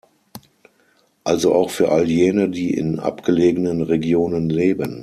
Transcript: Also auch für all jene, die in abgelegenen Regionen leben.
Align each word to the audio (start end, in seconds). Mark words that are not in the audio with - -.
Also 1.23 1.53
auch 1.53 1.69
für 1.69 1.91
all 1.91 2.09
jene, 2.09 2.49
die 2.49 2.73
in 2.73 2.97
abgelegenen 2.99 3.83
Regionen 3.83 4.49
leben. 4.49 4.99